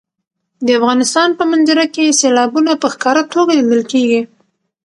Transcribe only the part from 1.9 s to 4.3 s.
کې سیلابونه په ښکاره توګه لیدل کېږي.